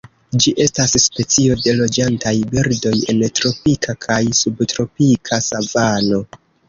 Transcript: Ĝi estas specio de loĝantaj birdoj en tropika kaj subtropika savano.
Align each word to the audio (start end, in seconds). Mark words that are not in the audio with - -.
Ĝi 0.43 0.51
estas 0.63 0.93
specio 1.01 1.57
de 1.65 1.75
loĝantaj 1.81 2.33
birdoj 2.53 2.95
en 3.15 3.21
tropika 3.41 3.95
kaj 4.07 4.21
subtropika 4.41 5.41
savano. 5.51 6.25